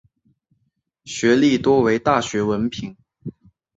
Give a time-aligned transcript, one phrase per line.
[1.05, 2.97] 学历多为大学文凭。